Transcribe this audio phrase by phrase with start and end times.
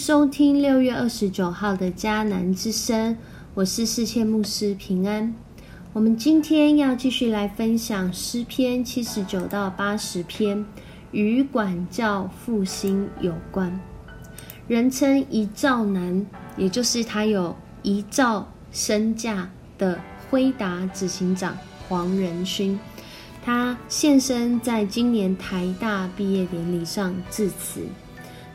[0.00, 3.18] 收听六月二十九号的迦南之声，
[3.52, 5.34] 我是世界牧师平安。
[5.92, 10.64] 我们今天要继续来分享诗篇七十九到八十篇，
[11.12, 13.78] 与管教复兴有关。
[14.66, 16.24] 人称一兆男，
[16.56, 21.58] 也就是他有一兆身价的辉达执行长
[21.90, 22.80] 黄仁勋，
[23.44, 27.82] 他现身在今年台大毕业典礼上致辞。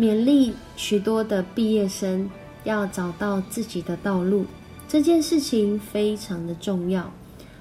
[0.00, 2.30] 勉励许多的毕业生
[2.64, 4.46] 要找到自己的道路，
[4.88, 7.12] 这件事情非常的重要，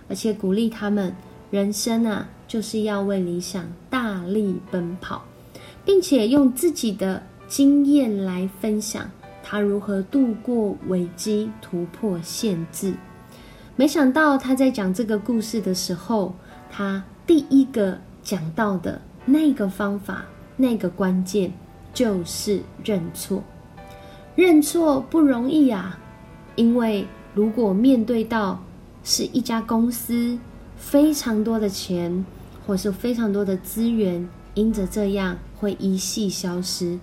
[0.08, 1.14] 而且鼓励他们
[1.52, 5.26] 人生啊，就是要为理想大力奔跑，
[5.84, 9.12] 并且用自己的经验来分享
[9.44, 12.94] 他如何度过危机、突破限制。
[13.76, 16.34] 没想到他在讲这个故事的时候，
[16.72, 20.24] 他第一个讲到的那个方法、
[20.56, 21.52] 那个关键。
[21.94, 23.44] 就是认错，
[24.36, 26.00] 认错不容易啊！
[26.56, 28.62] 因为如果面对到
[29.04, 30.38] 是一家公司
[30.78, 32.26] 非常多的钱，
[32.66, 37.00] 或是非常多的资源，因着这样会一系消失，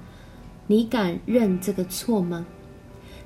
[0.66, 2.46] 你敢认这个错吗？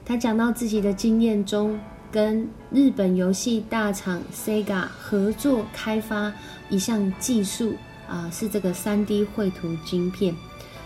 [0.05, 1.79] 他讲到自己的经验中，
[2.11, 6.33] 跟日本游戏大厂 Sega 合作开发
[6.69, 7.75] 一项技术
[8.09, 10.35] 啊，是这个三 D 绘图晶片。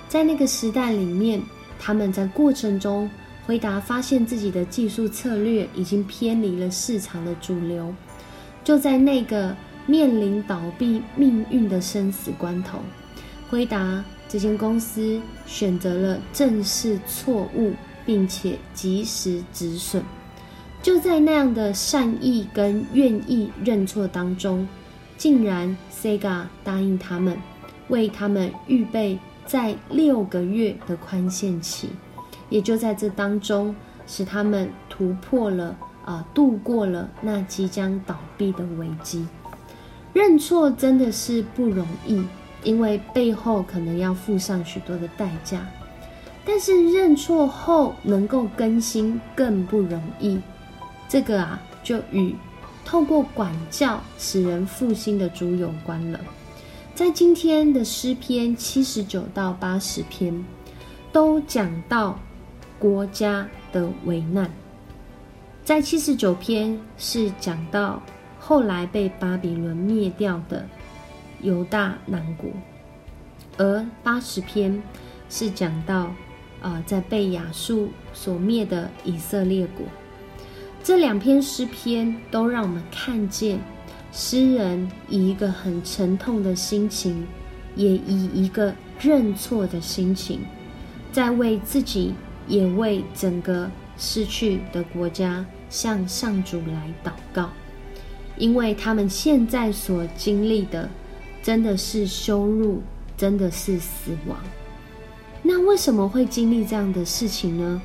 [0.09, 1.43] 在那个时代里面，
[1.79, 3.11] 他们在过程中
[3.47, 7.93] 回答，发现自己的技术策略已经偏离了市场的主流。
[8.63, 9.55] 就在那个
[9.87, 12.79] 面临倒闭命运的生死关头，
[13.51, 17.73] 回答这间公司选择了正视错误，
[18.07, 20.03] 并且及时止损。
[20.83, 24.67] 就在那样的善意跟愿意认错当中，
[25.19, 27.37] 竟然 Sega 答应他们，
[27.89, 29.19] 为他们预备。
[29.47, 31.91] 在六个月的宽限期，
[32.49, 33.75] 也就在这当中，
[34.07, 39.27] 使他们突破了啊，度过了那即将倒闭的危机。
[40.13, 42.25] 认错真的是不容易，
[42.63, 45.67] 因为背后可能要付上许多的代价。
[46.47, 50.39] 但是认错后能够更新更不容易，
[51.09, 52.35] 这个啊，就与
[52.85, 56.21] 透过管教使人复兴的主有关了。
[56.95, 60.45] 在今天的诗篇七十九到八十篇，
[61.13, 62.17] 都讲到
[62.79, 64.49] 国家的危难。
[65.65, 68.01] 在七十九篇是讲到
[68.39, 70.65] 后来被巴比伦灭掉的
[71.43, 72.49] 犹大南国，
[73.57, 74.81] 而八十篇
[75.29, 76.15] 是讲到
[76.63, 79.85] 啊在被亚述所灭的以色列国。
[80.85, 83.59] 这两篇诗篇都让我们看见。
[84.17, 87.27] 诗人以一个很沉痛的心情，
[87.75, 90.39] 也以一个认错的心情，
[91.11, 92.15] 在为自己，
[92.47, 97.51] 也为整个失去的国家向上主来祷告，
[98.39, 100.89] 因为他们现在所经历的，
[101.43, 102.81] 真的是羞辱，
[103.17, 104.39] 真的是死亡。
[105.43, 107.83] 那为什么会经历这样的事情呢？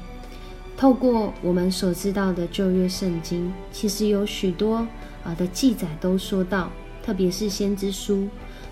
[0.77, 4.85] 透过我们所知道的旧约圣经，其实有许多。
[5.23, 6.71] 啊的记载都说到，
[7.03, 8.27] 特别是先知书，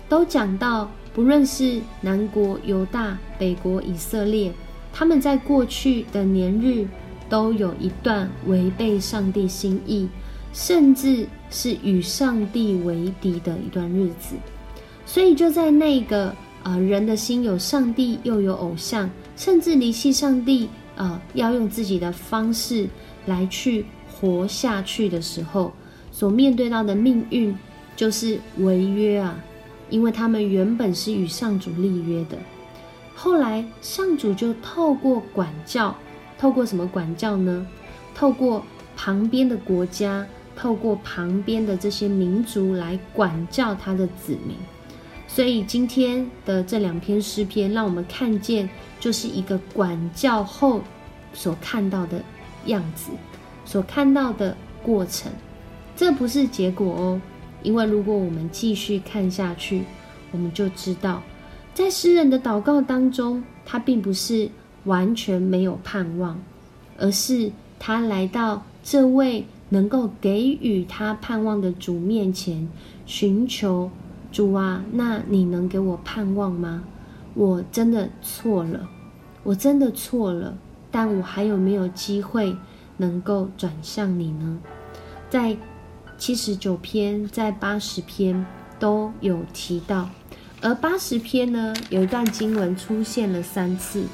[0.08, 4.52] 都讲到，不论是南国犹大、北国以色列，
[4.92, 6.86] 他们在过去的年日
[7.28, 10.08] 都有一段违背上帝心意，
[10.52, 14.34] 甚至是与上帝为敌的一段日子。
[15.04, 22.88] 所以就在那个啊，人的心有上帝又有偶像，甚至离弃上帝啊，要用自己的方式
[23.26, 25.72] 来去活下去的时候。
[26.18, 27.56] 所面对到的命运
[27.94, 29.38] 就是违约啊，
[29.88, 32.36] 因为他们原本是与上主立约的，
[33.14, 35.96] 后来上主就透过管教，
[36.36, 37.64] 透过什么管教呢？
[38.16, 38.64] 透过
[38.96, 40.26] 旁边的国家，
[40.56, 44.56] 透过旁边的这些民族来管教他的子民。
[45.28, 48.68] 所以今天的这两篇诗篇，让我们看见
[48.98, 50.80] 就是一个管教后
[51.32, 52.20] 所看到的
[52.66, 53.12] 样子，
[53.64, 55.30] 所看到的过程。
[55.98, 57.20] 这不是结果哦，
[57.64, 59.82] 因为如果我们继续看下去，
[60.30, 61.20] 我们就知道，
[61.74, 64.48] 在诗人的祷告当中，他并不是
[64.84, 66.38] 完全没有盼望，
[66.96, 67.50] 而是
[67.80, 72.68] 他来到这位能够给予他盼望的主面前，
[73.04, 73.90] 寻求
[74.30, 76.84] 主啊，那你能给我盼望吗？
[77.34, 78.88] 我真的错了，
[79.42, 80.56] 我真的错了，
[80.92, 82.56] 但我还有没有机会
[82.98, 84.60] 能够转向你呢？
[85.28, 85.56] 在。
[86.18, 88.44] 七十九篇在八十篇
[88.80, 90.10] 都有提到，
[90.60, 94.04] 而八十篇呢，有一段经文出现了三次。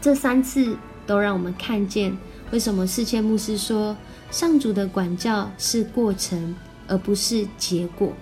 [0.00, 0.76] 这三次
[1.06, 2.18] 都让我们看见，
[2.50, 3.96] 为什么世界牧师说
[4.32, 6.56] 上主的管教是过程，
[6.88, 8.12] 而不是结果。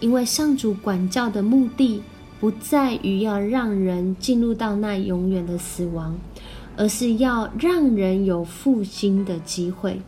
[0.00, 2.02] 因为上主管教的目的，
[2.40, 6.18] 不在于要让人进入到那永远的死亡，
[6.78, 10.00] 而是要让人有复兴的机会。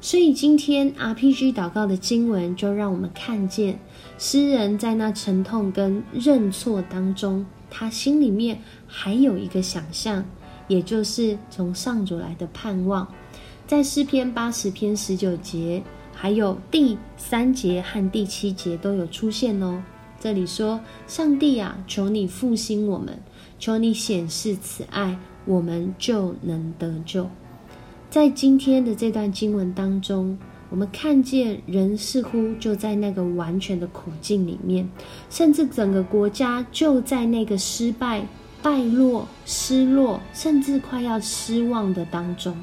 [0.00, 3.78] 所以今天 RPG 祷告的经文，就让我们看见
[4.18, 10.24] 诗人在那沉痛跟认错当中，他心里面还有一个想象，
[10.68, 13.06] 也就是从上主来的盼望。
[13.66, 15.82] 在诗篇八十篇十九节。
[16.12, 19.82] 还有第三节和第七节都有出现哦。
[20.20, 23.18] 这里说：“上帝啊，求你复兴我们，
[23.58, 27.30] 求你显示慈爱，我们就能得救。”
[28.10, 30.36] 在今天的这段经文当中，
[30.68, 34.86] 我们看见人似乎就在那个完全的苦境里面，
[35.30, 38.26] 甚至整个国家就在那个失败、
[38.60, 42.56] 败落、失落，甚至快要失望的当中。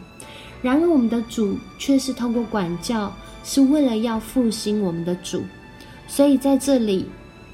[0.61, 3.11] 然而，我们的主却是通过管教。
[3.44, 5.41] 是为了要复兴我们的主，
[6.05, 7.05] 所以在这里，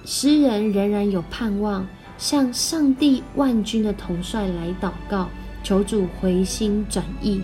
[0.06, 1.86] 诗人仍然有盼望，
[2.18, 5.30] 向上帝万军的统帅来祷告，
[5.62, 7.44] 求主回心转意，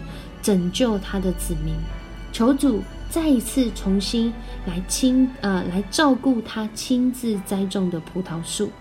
[0.49, 1.75] 拯救他的子民，
[2.31, 4.33] 求主再一次重新
[4.65, 8.71] 来亲呃来照顾他亲自栽种的葡萄树，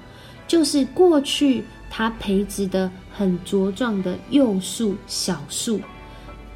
[0.46, 5.78] 就是过去他培植的很茁壮的幼树小树，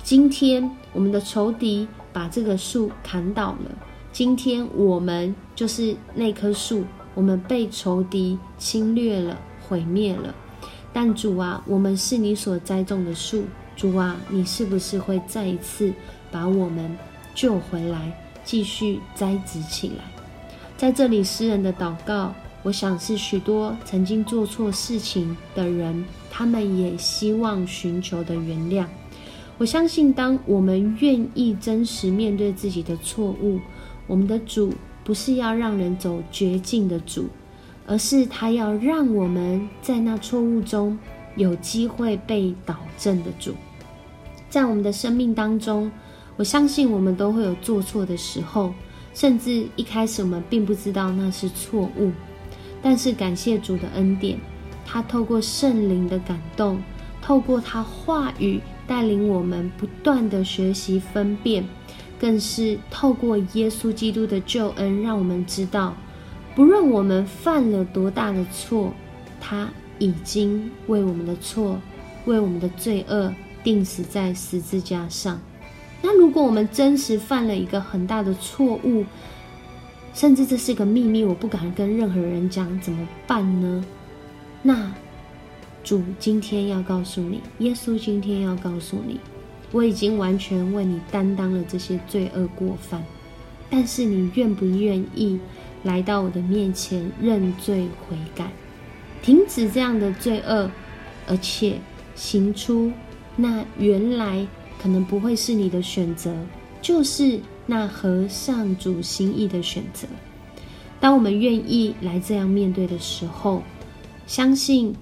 [0.02, 1.86] 今天我们的仇敌。
[2.14, 3.70] 把这个树砍倒了。
[4.12, 10.34] 今天我们就是那棵树，我们被仇敌侵略了、毁灭了。
[10.92, 13.44] 但主啊，我们是你所栽种的树。
[13.82, 15.92] 主啊，你是不是会再一次
[16.30, 16.96] 把我们
[17.34, 20.04] 救回来，继续栽植起来？
[20.76, 22.32] 在这里，诗人的祷告，
[22.62, 28.86] 我想是许多曾经做错事情的人，他们也希望寻求的原谅。
[29.58, 33.58] 我相信，当我们愿意真实面对自己的错误，
[34.06, 37.26] 我们的主不是要让人走绝境的主，
[37.88, 40.96] 而是他要让我们在那错误中
[41.34, 43.52] 有机会被导正的主。
[44.52, 45.90] 在我们的生命当中，
[46.36, 48.74] 我相信我们都会有做错的时候，
[49.14, 52.12] 甚至一开始我们并不知道那是错误，
[52.82, 54.38] 但是感谢主的恩典，
[54.84, 56.82] 他透过圣灵的感动，
[57.22, 58.60] 透过他话语。
[58.84, 61.64] 带领我们不断的学习分辨，
[62.20, 65.94] 更是透过耶稣基督的救恩，让我们知道，
[66.54, 68.92] 不论我们犯了多大的错，
[69.40, 71.80] 他已经为我们的错、
[72.26, 75.40] 为我们的罪恶钉死在十字架上。
[76.00, 79.04] 那如果我们真实犯了一个很大的错误，
[80.14, 83.84] 甚至这是一个秘密，我不敢跟任何人讲，怎么办呢？
[84.62, 84.92] 那。
[85.84, 89.18] 主今天要告诉你，耶稣今天要告诉你，
[89.72, 93.02] 我已经完全为你担当了这些罪恶过犯，
[93.68, 95.40] 但是你愿不愿意
[95.82, 98.52] 来到我的面前认罪悔改，
[99.22, 100.70] 停止这样的罪恶，
[101.26, 101.80] 而且
[102.14, 102.92] 行出
[103.36, 104.46] 那原来
[104.80, 106.34] 可能不会是你的选择，
[106.80, 110.06] 就是那合上主心意的选择。
[111.00, 113.62] 当我们愿意来这样面对的时候，
[114.26, 114.94] 相信。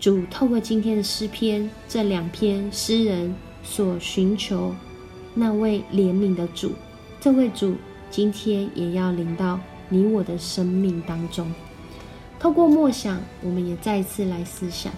[0.00, 4.72] 主透过今天的诗篇这两篇诗人所寻求
[5.34, 6.70] 那位怜悯的主，
[7.20, 7.74] 这位主
[8.08, 11.52] 今天也要临到你我的生命当中。
[12.38, 14.92] 透过默想，我们也再次来思想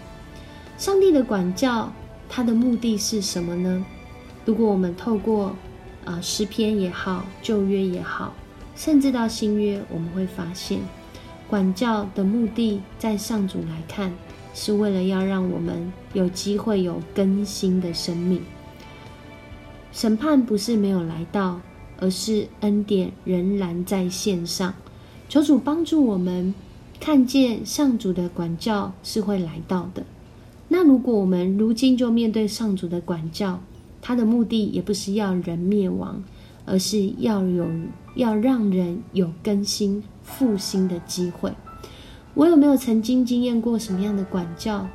[0.77, 1.91] 上帝的管教，
[2.31, 3.85] 他的目的是什么呢？
[4.47, 5.55] 如果我们透过
[6.07, 8.33] 啊诗篇也好，旧约也好，
[8.75, 10.79] 甚至到新约，我们会发现
[11.47, 14.13] 管教的目的，在上主来看。
[14.53, 18.43] 是为了要让我们有机会有更新的生命。
[19.93, 21.61] 审判不是没有来到，
[22.01, 24.75] 而是恩典仍然在线上。
[25.29, 26.53] 求主帮助我们
[26.99, 30.05] 看见上主的管教是会来到的。
[30.73, 33.61] 那如果我们如今就面对上主的管教，
[34.01, 36.23] 他的目的也不是要人灭亡，
[36.65, 37.69] 而是要有
[38.15, 41.53] 要让人有更新复兴的机会。
[42.35, 44.87] 我有没有曾经经验过什么样的管教？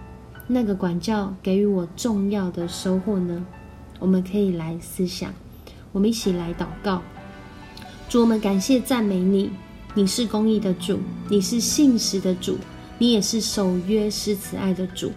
[0.47, 3.45] 那个管教给予我重要的收获呢？
[3.99, 5.33] 我们可以来思想，
[5.91, 7.01] 我们一起来祷告。
[8.07, 9.49] 主，我们感谢赞美你，
[9.93, 12.55] 你是公义的主，你是信实的主，
[12.97, 15.11] 你也是守约施慈爱的主。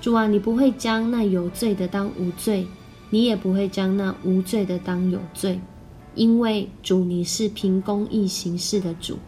[0.00, 2.66] 主啊，你不会将那有罪的当无罪，
[3.10, 5.60] 你也不会将那无罪的当有罪，
[6.14, 9.18] 因为主你是凭公义行事的主。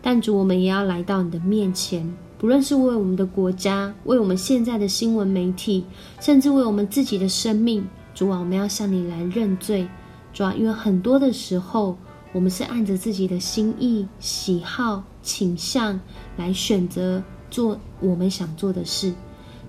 [0.00, 5.84] 但主，我们也要来到你的面前，不论是为我们的国家，为我们现在的新闻媒体，
[6.20, 9.88] 甚至为我们自己的生命，主啊，我们要向你来认罪。
[10.32, 11.96] 主啊，因为很多的时候，
[12.32, 16.00] 我们是按着自己的心意、喜好、倾向
[16.36, 19.12] 来选择做我们想做的事。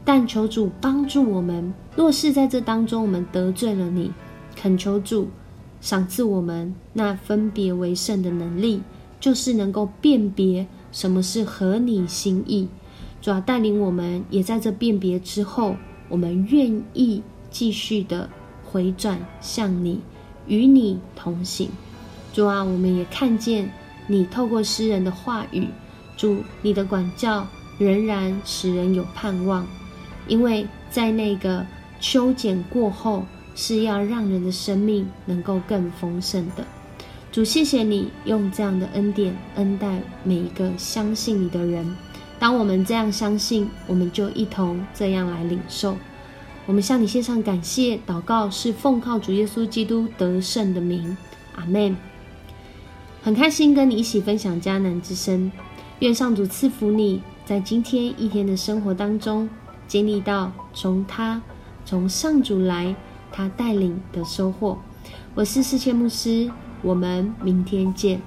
[0.05, 4.12] 但求主帮助我们，若是在这当中我们得罪了你，
[4.55, 5.29] 恳求主
[5.79, 8.81] 赏赐我们那分别为圣的能力，
[9.19, 10.67] 就是能够辨别。
[10.91, 12.67] 什么是合你心意？
[13.19, 15.75] 主要带领我们，也在这辨别之后，
[16.10, 18.29] 我们愿意继续的
[18.63, 20.01] 回转向你，
[20.45, 21.69] 与你同行。
[22.31, 23.72] 主啊，我们也看见
[24.07, 25.67] 你透过诗人的话语，
[26.15, 27.48] 主你的管教
[27.79, 29.65] 仍然使人有盼望，
[30.27, 31.65] 因为在那个
[32.00, 33.25] 修剪过后，
[33.56, 36.65] 是要让人的生命能够更丰盛的。
[37.32, 41.96] 主，谢谢你用这样的恩典恩待每一个相信你的人。
[42.39, 45.98] 当我们这样相信，我们就一同这样来领受。
[46.65, 51.18] 我们向你献上感谢祷告，是奉靠主耶稣基督得胜的名。
[51.56, 51.96] 阿门。
[53.22, 55.51] 很开心跟你一起分享迦南之声。
[56.00, 59.50] 愿上主赐福你在今天一天的生活当中，
[59.88, 61.42] 经历到从他
[61.86, 62.96] 从上主来
[63.32, 64.78] 他带领的收获。
[65.36, 66.52] 我是世界牧师。
[66.84, 68.22] 我们明天见。